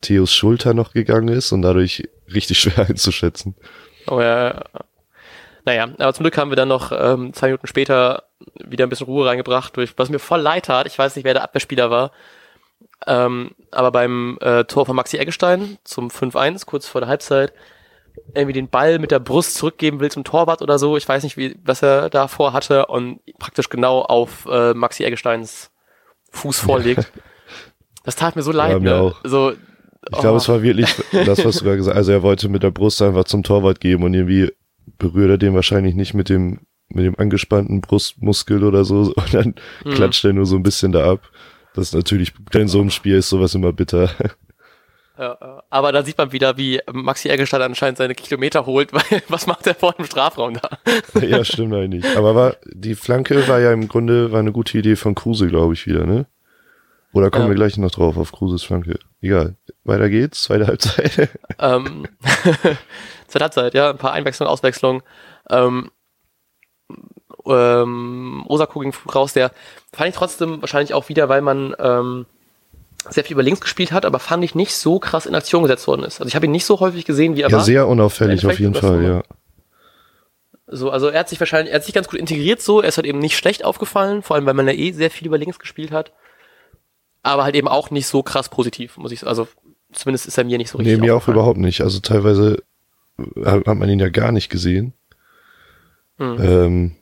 [0.00, 3.56] Theos Schulter noch gegangen ist und dadurch richtig schwer einzuschätzen.
[4.06, 4.62] Oh ja.
[5.66, 8.22] Naja, aber zum Glück haben wir dann noch ähm, zwei Minuten später
[8.54, 10.86] wieder ein bisschen Ruhe reingebracht, durch, was mir voll leid tat.
[10.86, 12.12] Ich weiß nicht, wer der Abwehrspieler war.
[13.04, 17.52] Ähm, aber beim äh, Tor von Maxi Eggestein zum 5-1, kurz vor der Halbzeit,
[18.32, 20.96] irgendwie den Ball mit der Brust zurückgeben will zum Torwart oder so.
[20.96, 25.72] Ich weiß nicht, wie, was er da vorhatte und praktisch genau auf äh, Maxi Eggesteins
[26.30, 27.12] Fuß vorlegt.
[28.04, 28.70] Das tat mir so leid.
[28.70, 29.00] Ja, mir ne?
[29.00, 29.16] auch.
[29.24, 31.98] So, ich glaube, es war wirklich das, was du gerade gesagt hast.
[31.98, 34.52] Also er wollte mit der Brust einfach zum Torwart geben und irgendwie
[34.98, 39.54] berührt er den wahrscheinlich nicht mit dem, mit dem angespannten Brustmuskel oder so und dann
[39.84, 39.90] mhm.
[39.90, 41.30] klatscht er nur so ein bisschen da ab.
[41.74, 44.10] Das ist natürlich, in so einem Spiel ist sowas immer bitter.
[45.18, 49.46] Ja, aber da sieht man wieder, wie Maxi Eggestein anscheinend seine Kilometer holt, weil was
[49.46, 50.68] macht er vor dem Strafraum da?
[51.22, 52.04] ja, stimmt eigentlich.
[52.18, 55.72] Aber war, die Flanke war ja im Grunde war eine gute Idee von Kruse, glaube
[55.72, 56.26] ich, wieder, ne?
[57.14, 57.50] Oder kommen ja.
[57.52, 58.98] wir gleich noch drauf auf Kruses Flanke?
[59.22, 59.56] Egal.
[59.84, 61.30] Weiter geht's, zweite Halbzeit.
[61.58, 62.06] ähm,
[63.38, 65.02] zweite Halbzeit, ja, ein paar Einwechslungen, Auswechslungen.
[65.50, 65.90] Ähm,
[67.46, 69.52] ähm, Osako ging raus, der
[69.92, 72.26] fand ich trotzdem wahrscheinlich auch wieder, weil man ähm,
[73.08, 75.86] sehr viel über links gespielt hat, aber fand ich nicht so krass in Aktion gesetzt
[75.86, 76.20] worden ist.
[76.20, 77.64] Also ich habe ihn nicht so häufig gesehen, wie er ja, war.
[77.64, 79.22] Sehr unauffällig auf jeden Fall, ja.
[80.68, 82.96] So, also er hat sich wahrscheinlich, er hat sich ganz gut integriert so, er ist
[82.96, 85.60] halt eben nicht schlecht aufgefallen, vor allem weil man ja eh sehr viel über links
[85.60, 86.12] gespielt hat.
[87.22, 89.28] Aber halt eben auch nicht so krass positiv, muss ich sagen.
[89.28, 89.48] Also
[89.92, 90.98] zumindest ist er mir nicht so richtig.
[90.98, 91.80] Nee, mir auch überhaupt nicht.
[91.80, 92.62] Also teilweise
[93.44, 94.92] hat man ihn ja gar nicht gesehen.
[96.18, 96.36] Hm.
[96.40, 96.96] Ähm,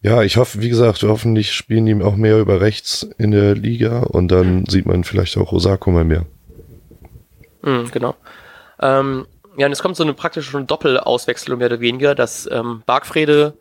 [0.00, 4.00] ja, ich hoffe, wie gesagt, hoffentlich spielen die auch mehr über rechts in der Liga
[4.00, 6.26] und dann sieht man vielleicht auch Osako mal mehr.
[7.62, 8.16] Mhm, genau.
[8.80, 13.54] Ähm, ja, und es kommt so eine praktische Doppelauswechslung mehr oder weniger, dass ähm, Bargfrede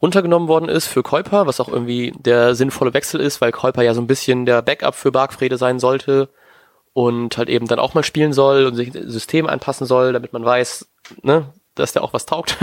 [0.00, 3.94] runtergenommen worden ist für Käuper, was auch irgendwie der sinnvolle Wechsel ist, weil Käuper ja
[3.94, 6.28] so ein bisschen der Backup für Bargfrede sein sollte
[6.94, 10.44] und halt eben dann auch mal spielen soll und sich System anpassen soll, damit man
[10.44, 10.88] weiß,
[11.22, 12.56] ne, dass der auch was taugt.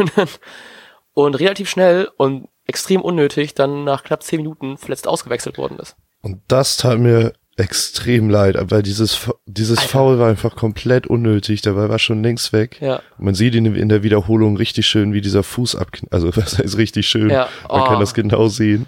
[1.14, 5.96] und relativ schnell und extrem unnötig dann nach knapp zehn Minuten verletzt ausgewechselt worden ist.
[6.22, 9.90] Und das tat mir extrem leid, weil dieses, dieses Alter.
[9.90, 12.78] Foul war einfach komplett unnötig, der war schon längst weg.
[12.82, 13.02] Ja.
[13.18, 16.78] Man sieht in, in der Wiederholung richtig schön, wie dieser Fuß ab, also das heißt
[16.78, 17.50] richtig schön, ja.
[17.68, 17.78] oh.
[17.78, 18.00] man kann oh.
[18.00, 18.88] das genau sehen.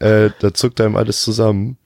[0.00, 1.78] Äh, da zuckt einem alles zusammen.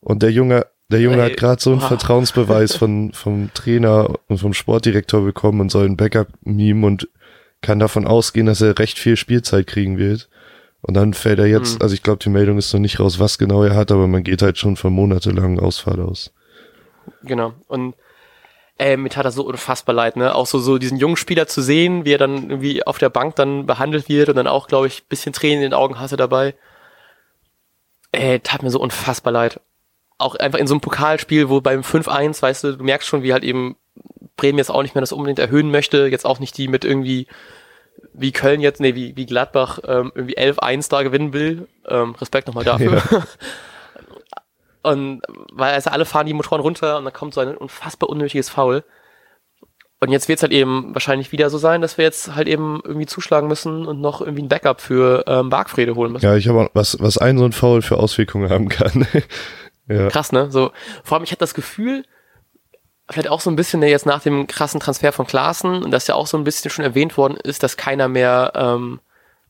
[0.00, 1.30] Und der Junge, der Junge Ey.
[1.30, 1.86] hat gerade so einen oh.
[1.86, 7.08] Vertrauensbeweis von, vom Trainer und vom Sportdirektor bekommen und soll ein Backup-Meme und
[7.62, 10.28] kann davon ausgehen, dass er recht viel Spielzeit kriegen wird.
[10.82, 11.82] Und dann fällt er jetzt, mhm.
[11.82, 14.22] also ich glaube, die Meldung ist noch nicht raus, was genau er hat, aber man
[14.22, 16.30] geht halt schon von monatelangen Ausfall aus.
[17.22, 17.54] Genau.
[17.68, 17.94] Und
[18.78, 20.34] äh, mir tat das so unfassbar leid, ne?
[20.34, 23.36] Auch so, so diesen jungen Spieler zu sehen, wie er dann irgendwie auf der Bank
[23.36, 26.54] dann behandelt wird und dann auch, glaube ich, bisschen Tränen in den Augen hatte dabei.
[28.12, 29.60] Äh, tat mir so unfassbar leid.
[30.18, 33.32] Auch einfach in so einem Pokalspiel, wo beim 5-1, weißt du, du merkst schon, wie
[33.32, 33.76] halt eben
[34.36, 37.26] Bremen jetzt auch nicht mehr das unbedingt erhöhen möchte, jetzt auch nicht die mit irgendwie
[38.12, 41.68] wie Köln jetzt, nee, wie, wie Gladbach ähm, irgendwie 11-1 da gewinnen will.
[41.88, 43.02] Ähm, Respekt nochmal dafür.
[43.10, 43.22] Ja.
[44.90, 45.22] und
[45.52, 48.84] weil also alle fahren die Motoren runter und dann kommt so ein unfassbar unnötiges Foul.
[50.00, 52.82] Und jetzt wird es halt eben wahrscheinlich wieder so sein, dass wir jetzt halt eben
[52.84, 56.26] irgendwie zuschlagen müssen und noch irgendwie ein Backup für ähm, Bargfrede holen müssen.
[56.26, 59.06] Ja, ich habe was, was ein so ein Foul für Auswirkungen haben kann.
[59.88, 60.08] Ja.
[60.08, 60.50] Krass, ne?
[60.50, 62.04] So, vor allem, ich hatte das Gefühl,
[63.10, 66.14] vielleicht auch so ein bisschen jetzt nach dem krassen Transfer von Klaassen und das ja
[66.14, 69.00] auch so ein bisschen schon erwähnt worden ist, dass keiner mehr ähm,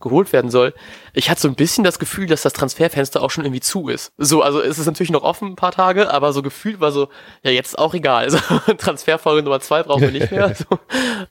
[0.01, 0.75] geholt werden soll.
[1.13, 4.13] Ich hatte so ein bisschen das Gefühl, dass das Transferfenster auch schon irgendwie zu ist.
[4.19, 7.09] So, also es ist natürlich noch offen ein paar Tage, aber so gefühlt war so,
[7.43, 8.25] ja, jetzt ist auch egal.
[8.25, 8.39] Also
[8.77, 10.55] Transferfolge Nummer zwei brauchen wir nicht mehr.
[10.55, 10.79] so.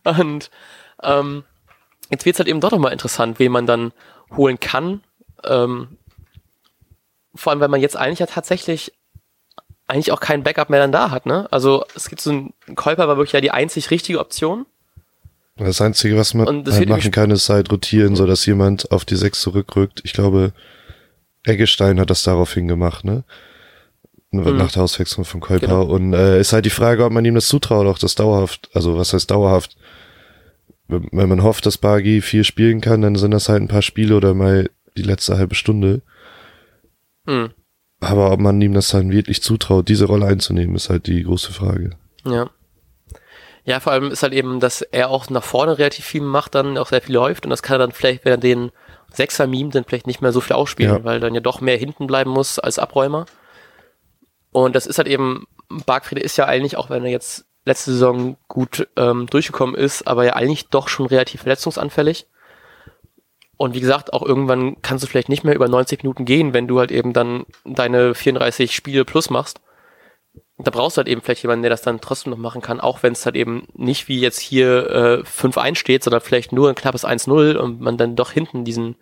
[0.04, 0.50] Und
[1.02, 1.44] ähm,
[2.10, 3.92] jetzt wird es halt eben doch nochmal interessant, wen man dann
[4.36, 5.02] holen kann.
[5.44, 5.98] Ähm,
[7.36, 8.94] vor allem, weil man jetzt eigentlich ja tatsächlich
[9.88, 11.48] eigentlich auch kein Backup mehr dann da hat, ne?
[11.52, 14.66] Also es gibt so ein Käuper war wirklich ja die einzig richtige Option.
[15.58, 19.16] Das Einzige, was man halt machen kann, ist halt rotieren, so dass jemand auf die
[19.16, 20.02] sechs zurückrückt.
[20.04, 20.52] Ich glaube,
[21.46, 23.24] Eggestein hat das daraufhin gemacht, ne?
[24.32, 24.58] Mhm.
[24.58, 25.68] Nach der Auswechslung von Käuper.
[25.68, 25.84] Genau.
[25.84, 28.98] Und äh, ist halt die Frage, ob man ihm das zutraut, auch das dauerhaft, also
[28.98, 29.78] was heißt dauerhaft?
[30.88, 34.16] Wenn man hofft, dass Bagi viel spielen kann, dann sind das halt ein paar Spiele
[34.16, 36.02] oder mal die letzte halbe Stunde.
[37.26, 37.52] Mhm.
[38.00, 41.54] Aber ob man ihm das dann wirklich zutraut, diese Rolle einzunehmen, ist halt die große
[41.54, 41.92] Frage.
[42.26, 42.50] Ja.
[43.66, 46.78] Ja, vor allem ist halt eben, dass er auch nach vorne relativ viel macht, dann
[46.78, 48.72] auch sehr viel läuft und das kann er dann vielleicht, wenn er den
[49.14, 51.04] Sechser Meme dann vielleicht nicht mehr so viel ausspielen, ja.
[51.06, 53.26] weil dann ja doch mehr hinten bleiben muss als Abräumer.
[54.52, 55.48] Und das ist halt eben,
[55.86, 60.26] Bargfriede ist ja eigentlich, auch wenn er jetzt letzte Saison gut ähm, durchgekommen ist, aber
[60.26, 62.28] ja eigentlich doch schon relativ verletzungsanfällig.
[63.64, 66.68] Und wie gesagt, auch irgendwann kannst du vielleicht nicht mehr über 90 Minuten gehen, wenn
[66.68, 69.62] du halt eben dann deine 34 Spiele plus machst.
[70.58, 73.04] Da brauchst du halt eben vielleicht jemanden, der das dann trotzdem noch machen kann, auch
[73.04, 76.76] wenn es halt eben nicht wie jetzt hier äh, 5-1 steht, sondern vielleicht nur ein
[76.76, 78.98] knappes 1-0 und man dann doch hinten diesen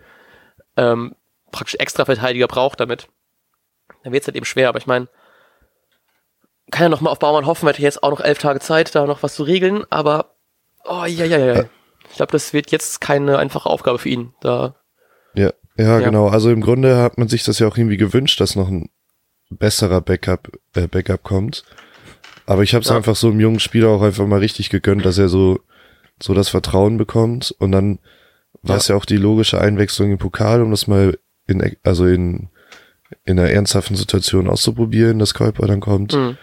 [0.78, 1.15] ähm,
[1.52, 3.08] praktisch Extra-Verteidiger braucht damit.
[4.04, 5.08] Dann wird es halt eben schwer, aber ich meine,
[6.69, 9.08] kann ja noch mal auf Baumann hoffen, hätte jetzt auch noch elf Tage Zeit, da
[9.08, 10.36] noch was zu regeln, aber
[10.86, 11.65] oh ja, ja, ja.
[12.12, 14.34] Ich glaube, das wird jetzt keine einfache Aufgabe für ihn.
[14.41, 14.76] Da
[15.34, 16.28] ja, ja, ja, genau.
[16.28, 18.89] Also im Grunde hat man sich das ja auch irgendwie gewünscht, dass noch ein
[19.50, 21.63] besserer Backup, äh, Backup kommt.
[22.45, 22.97] Aber ich habe es ja.
[22.97, 25.60] einfach so einem jungen Spieler auch einfach mal richtig gegönnt, dass er so,
[26.21, 27.56] so das Vertrauen bekommt.
[27.60, 28.00] Und dann
[28.62, 28.95] war es ja.
[28.95, 32.50] ja auch die logische Einwechslung im Pokal, um das mal in, also in,
[33.24, 36.13] in einer ernsthaften Situation auszuprobieren, dass Kuiper dann kommt.
[36.13, 36.38] Mhm.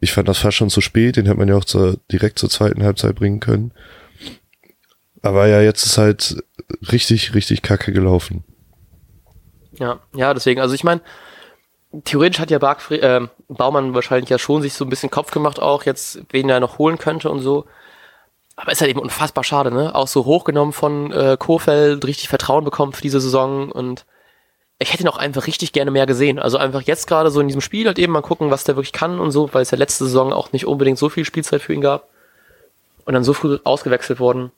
[0.00, 2.50] Ich fand das fast schon zu spät, den hätte man ja auch zur, direkt zur
[2.50, 3.72] zweiten Halbzeit bringen können.
[5.24, 6.44] Aber ja, jetzt ist halt
[6.92, 8.44] richtig, richtig kacke gelaufen.
[9.78, 11.00] Ja, ja, deswegen, also ich meine,
[12.04, 15.60] theoretisch hat ja Barkfried, äh, Baumann wahrscheinlich ja schon sich so ein bisschen Kopf gemacht
[15.60, 17.64] auch, jetzt wen er noch holen könnte und so.
[18.54, 19.94] Aber ist halt eben unfassbar schade, ne?
[19.94, 24.04] Auch so hochgenommen von äh, Kofeld, richtig Vertrauen bekommen für diese Saison und
[24.78, 26.38] ich hätte ihn auch einfach richtig gerne mehr gesehen.
[26.38, 28.92] Also einfach jetzt gerade so in diesem Spiel halt eben mal gucken, was der wirklich
[28.92, 31.72] kann und so, weil es ja letzte Saison auch nicht unbedingt so viel Spielzeit für
[31.72, 32.08] ihn gab.
[33.06, 34.50] Und dann so früh ausgewechselt worden.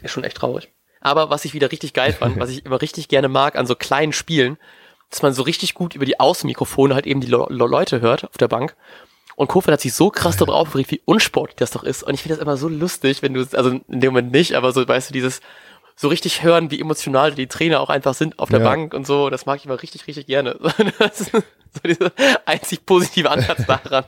[0.00, 0.70] Ist schon echt traurig.
[1.00, 3.74] Aber was ich wieder richtig geil fand, was ich immer richtig gerne mag an so
[3.74, 4.58] kleinen Spielen,
[5.10, 8.38] dass man so richtig gut über die Außenmikrofone halt eben die Le Leute hört auf
[8.38, 8.74] der Bank.
[9.34, 12.02] Und Kofeld hat sich so krass darüber aufgeregt, wie unsportlich das doch ist.
[12.02, 14.72] Und ich finde das immer so lustig, wenn du, also in dem Moment nicht, aber
[14.72, 15.40] so, weißt du, dieses,
[15.96, 18.64] so richtig hören, wie emotional die Trainer auch einfach sind auf der ja.
[18.64, 20.58] Bank und so, das mag ich immer richtig, richtig gerne.
[20.98, 21.40] Das ist so
[21.84, 22.12] dieser
[22.44, 24.04] einzig positive Ansatz daran.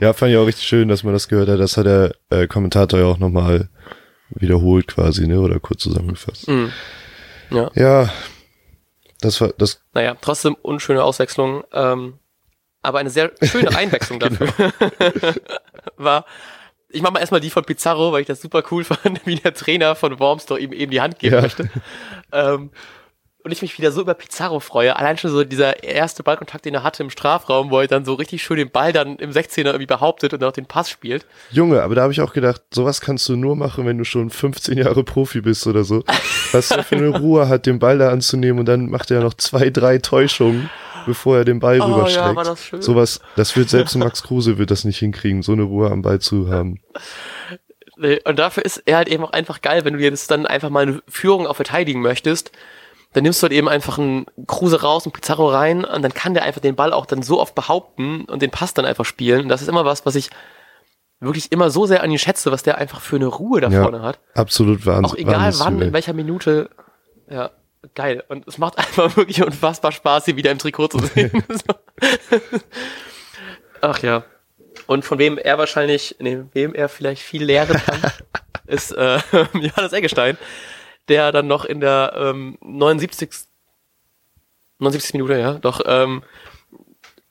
[0.00, 1.58] Ja, fand ich auch richtig schön, dass man das gehört hat.
[1.58, 3.70] Das hat der äh, Kommentator ja auch nochmal
[4.30, 6.48] wiederholt quasi, ne, oder kurz zusammengefasst.
[6.48, 6.72] Mhm.
[7.50, 7.70] Ja.
[7.74, 8.12] Ja.
[9.20, 9.82] Das war, das.
[9.92, 12.18] Naja, trotzdem unschöne Auswechslung, ähm,
[12.82, 15.34] aber eine sehr schöne Einwechslung dafür genau.
[15.96, 16.24] war,
[16.88, 19.54] ich mache mal erstmal die von Pizarro, weil ich das super cool fand, wie der
[19.54, 21.42] Trainer von Worms doch ihm eben die Hand geben ja.
[21.42, 21.70] möchte.
[22.32, 22.70] Ähm,
[23.42, 24.96] und ich mich wieder so über Pizarro freue.
[24.96, 28.14] Allein schon so dieser erste Ballkontakt, den er hatte im Strafraum, wo er dann so
[28.14, 31.26] richtig schön den Ball dann im 16er irgendwie behauptet und auch den Pass spielt.
[31.50, 34.30] Junge, aber da habe ich auch gedacht, sowas kannst du nur machen, wenn du schon
[34.30, 36.04] 15 Jahre Profi bist oder so.
[36.52, 39.34] Was er für eine Ruhe hat, den Ball da anzunehmen und dann macht er noch
[39.34, 40.68] zwei, drei Täuschungen
[41.06, 42.26] bevor er den Ball oh, rüberschlägt.
[42.26, 42.82] Ja, war das schön.
[42.82, 46.18] Sowas, das wird selbst Max Kruse wird das nicht hinkriegen, so eine Ruhe am Ball
[46.18, 46.80] zu haben.
[47.96, 50.82] Und dafür ist er halt eben auch einfach geil, wenn du jetzt dann einfach mal
[50.82, 52.50] eine Führung auch verteidigen möchtest,
[53.12, 56.34] dann nimmst du halt eben einfach einen Kruse raus, einen Pizarro rein und dann kann
[56.34, 59.42] der einfach den Ball auch dann so oft behaupten und den Pass dann einfach spielen.
[59.42, 60.30] Und das ist immer was, was ich
[61.18, 63.82] wirklich immer so sehr an ihn schätze, was der einfach für eine Ruhe da ja,
[63.82, 64.18] vorne hat.
[64.34, 65.04] Absolut Wahnsinn.
[65.04, 66.70] Auch egal wann, in welcher Minute.
[67.28, 67.50] Ja
[67.94, 68.24] geil.
[68.28, 71.30] Und es macht einfach wirklich unfassbar Spaß, sie wieder im Trikot zu sehen.
[73.80, 74.24] Ach ja.
[74.86, 78.12] Und von wem er wahrscheinlich, nee, wem er vielleicht viel lehren kann,
[78.66, 79.18] ist äh,
[79.52, 80.38] Johannes Eggestein,
[81.10, 83.30] der dann noch in der ähm, 79.
[84.78, 85.12] 79.
[85.14, 86.22] Minute, ja, doch, ähm,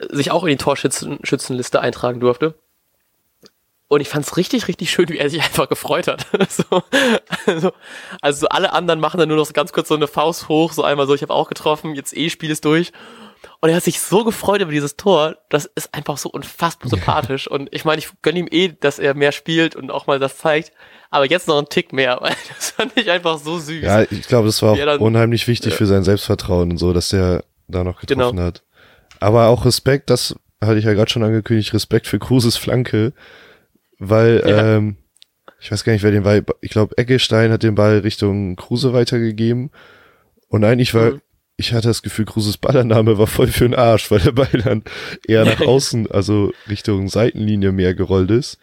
[0.09, 2.53] sich auch in die Torschützenliste eintragen durfte.
[3.87, 6.27] Und ich fand es richtig, richtig schön, wie er sich einfach gefreut hat.
[6.49, 6.83] so,
[7.47, 7.71] also,
[8.21, 10.83] also alle anderen machen dann nur noch so ganz kurz so eine Faust hoch, so
[10.83, 12.91] einmal so, ich habe auch getroffen, jetzt eh Spiel ist durch.
[13.61, 17.47] Und er hat sich so gefreut über dieses Tor, das ist einfach so unfassbar sympathisch.
[17.47, 20.37] Und ich meine, ich gönne ihm eh, dass er mehr spielt und auch mal das
[20.37, 20.71] zeigt.
[21.09, 23.83] Aber jetzt noch einen Tick mehr, weil das fand ich einfach so süß.
[23.83, 25.77] Ja, ich glaube, das war auch dann, unheimlich wichtig ja.
[25.77, 28.47] für sein Selbstvertrauen und so, dass der da noch getroffen genau.
[28.47, 28.63] hat.
[29.19, 33.13] Aber auch Respekt, das hatte ich ja gerade schon angekündigt, Respekt für Kruses Flanke
[33.99, 34.77] weil ja.
[34.77, 34.95] ähm,
[35.59, 38.93] ich weiß gar nicht, wer den Ball, ich glaube Eggestein hat den Ball Richtung Kruse
[38.93, 39.71] weitergegeben
[40.47, 41.21] und eigentlich war, mhm.
[41.59, 44.83] Ich hatte das Gefühl, Kruses Ballannahme war voll für den Arsch, weil der Ball dann
[45.27, 48.59] eher nach außen, also Richtung Seitenlinie mehr gerollt ist.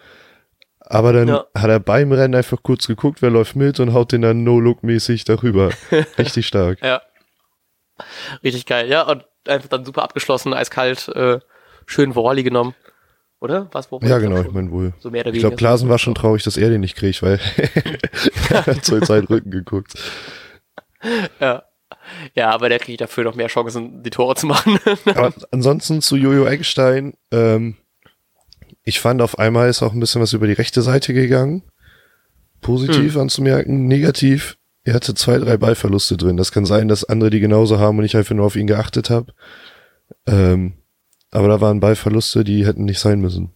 [0.80, 1.44] Aber dann ja.
[1.54, 5.24] hat er beim Rennen einfach kurz geguckt, wer läuft mit und haut den dann No-Look-mäßig
[5.24, 5.70] darüber.
[6.18, 6.82] Richtig stark.
[6.82, 7.02] Ja.
[8.42, 9.02] Richtig geil, ja.
[9.02, 11.40] Und einfach dann super abgeschlossen, eiskalt, äh,
[11.84, 12.74] schön Volley genommen.
[13.40, 13.68] Oder?
[13.72, 14.94] Was, ja, genau, ich meine wohl.
[15.00, 17.38] So mehr oder ich glaube, Klasen war schon traurig, dass er den nicht kriegt, weil
[18.50, 19.92] er hat zu seinen Rücken geguckt.
[21.38, 21.65] Ja.
[22.36, 24.78] Ja, aber der kriegt dafür noch mehr Chancen, die Tore zu machen.
[25.06, 27.76] aber ansonsten zu Jojo Eggstein, ähm,
[28.84, 31.62] ich fand auf einmal ist auch ein bisschen was über die rechte Seite gegangen.
[32.60, 33.22] Positiv hm.
[33.22, 34.58] anzumerken, negativ.
[34.84, 36.36] Er hatte zwei, drei Ballverluste drin.
[36.36, 39.10] Das kann sein, dass andere die genauso haben und ich einfach nur auf ihn geachtet
[39.10, 39.32] habe.
[40.26, 40.74] Ähm,
[41.30, 43.54] aber da waren Ballverluste, die hätten nicht sein müssen.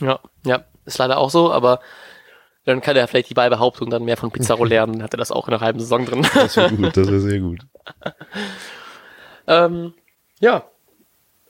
[0.00, 1.80] Ja, ja, ist leider auch so, aber
[2.66, 5.32] dann kann er vielleicht die Ballbehauptung dann mehr von Pizarro lernen, dann hat er das
[5.32, 6.26] auch in einer halben Saison drin.
[6.34, 7.60] Das wäre gut, das wäre sehr gut.
[9.46, 9.94] ähm,
[10.40, 10.64] ja.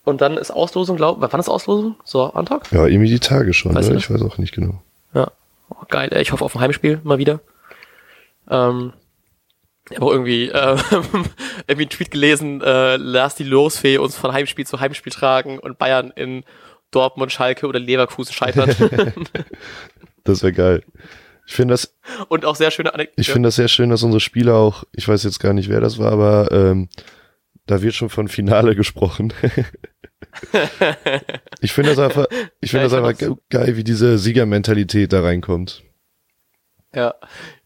[0.04, 1.96] Und dann ist Auslosung, glaube ich, wann ist Auslosung?
[2.04, 2.70] So, Antrag?
[2.70, 3.96] Ja, irgendwie die Tage schon, weißt ne?
[3.96, 4.80] ich weiß auch nicht genau.
[5.14, 5.32] Ja,
[5.70, 7.40] oh, geil, ich hoffe auf ein Heimspiel mal wieder.
[8.48, 8.92] Ähm,
[9.90, 10.76] ich habe auch irgendwie, äh,
[11.66, 15.78] irgendwie einen Tweet gelesen, äh, lass die Losfee uns von Heimspiel zu Heimspiel tragen und
[15.78, 16.44] Bayern in
[16.92, 18.70] Dortmund, Schalke oder Leverkusen scheitern.
[20.28, 20.82] Das wäre geil.
[21.46, 21.94] Ich finde das.
[22.28, 23.20] Und auch sehr schöne Anekdote.
[23.20, 25.80] Ich finde das sehr schön, dass unsere Spieler auch, ich weiß jetzt gar nicht, wer
[25.80, 26.88] das war, aber ähm,
[27.66, 29.32] da wird schon von Finale gesprochen.
[31.60, 32.26] ich finde das einfach,
[32.60, 35.82] ich finde ja, das einfach geil, wie diese Siegermentalität da reinkommt.
[36.94, 37.14] Ja,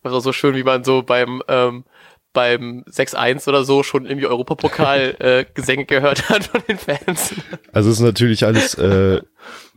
[0.03, 1.85] das war so schön, wie man so beim ähm,
[2.33, 7.35] beim 6-1 oder so schon irgendwie Europapokal äh, Gesänge gehört hat von den Fans.
[7.73, 9.21] Also es ist natürlich alles äh,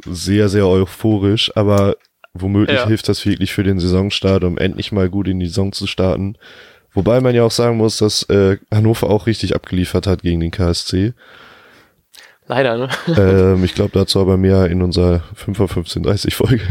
[0.06, 1.96] sehr, sehr euphorisch, aber
[2.34, 2.88] womöglich ja.
[2.88, 6.38] hilft das wirklich für den Saisonstart, um endlich mal gut in die Saison zu starten.
[6.94, 10.52] Wobei man ja auch sagen muss, dass äh, Hannover auch richtig abgeliefert hat gegen den
[10.52, 11.14] KSC.
[12.46, 12.90] Leider, ne?
[13.08, 16.68] Ähm, ich glaube dazu aber mehr in unserer 5 1530 Folge.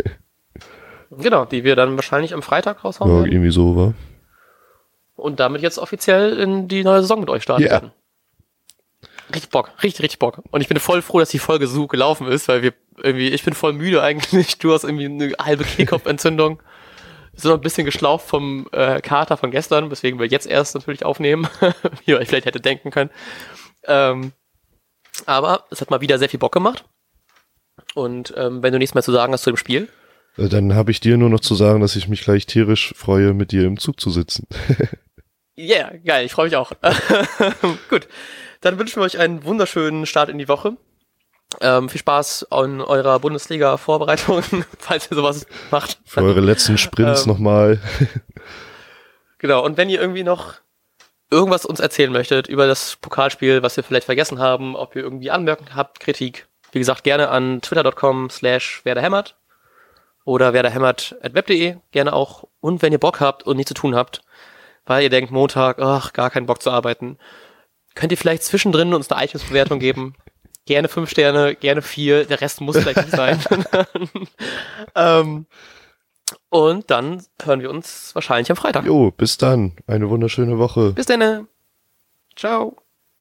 [1.10, 3.24] Genau, die wir dann wahrscheinlich am Freitag raushauen.
[3.24, 3.94] Ja, irgendwie so war.
[5.14, 7.72] Und damit jetzt offiziell in die neue Saison mit euch starten yeah.
[7.72, 7.92] werden.
[9.34, 10.42] Richtig Bock, richtig, richtig Bock.
[10.50, 13.44] Und ich bin voll froh, dass die Folge so gelaufen ist, weil wir irgendwie, ich
[13.44, 14.58] bin voll müde eigentlich.
[14.58, 16.62] Du hast irgendwie eine halbe Kehlkopfentzündung.
[17.34, 21.04] Sind noch ein bisschen geschlaucht vom äh, Kater von gestern, weswegen wir jetzt erst natürlich
[21.04, 21.48] aufnehmen,
[22.04, 23.10] wie ich vielleicht hätte denken können.
[23.84, 24.32] Ähm,
[25.24, 26.84] aber es hat mal wieder sehr viel Bock gemacht.
[27.94, 29.88] Und ähm, wenn du nichts mehr zu sagen hast zu dem Spiel.
[30.36, 33.52] Dann habe ich dir nur noch zu sagen, dass ich mich gleich tierisch freue, mit
[33.52, 34.46] dir im Zug zu sitzen.
[35.54, 36.72] Ja, yeah, geil, ich freue mich auch.
[37.88, 38.08] Gut,
[38.62, 40.76] dann wünschen wir euch einen wunderschönen Start in die Woche.
[41.60, 44.42] Ähm, viel Spaß an eurer Bundesliga-Vorbereitung,
[44.78, 45.98] falls ihr sowas macht.
[46.06, 47.78] Für eure letzten Sprints ähm, nochmal.
[49.38, 50.54] genau, und wenn ihr irgendwie noch
[51.30, 55.30] irgendwas uns erzählen möchtet über das Pokalspiel, was wir vielleicht vergessen haben, ob ihr irgendwie
[55.30, 59.36] Anmerkungen habt, Kritik, wie gesagt, gerne an twitter.com slash werderhämmert
[60.24, 62.44] oder werderhämmert.web.de, gerne auch.
[62.60, 64.22] Und wenn ihr Bock habt und nichts zu tun habt,
[64.86, 67.18] weil ihr denkt, Montag, ach, gar keinen Bock zu arbeiten,
[67.94, 70.14] könnt ihr vielleicht zwischendrin uns eine iTunes-Bewertung geben.
[70.64, 73.40] Gerne fünf Sterne, gerne vier, der Rest muss vielleicht nicht sein.
[74.94, 75.46] ähm,
[76.48, 78.84] und dann hören wir uns wahrscheinlich am Freitag.
[78.84, 79.72] Jo, bis dann.
[79.86, 80.92] Eine wunderschöne Woche.
[80.92, 81.48] Bis dann.
[82.36, 82.81] Ciao.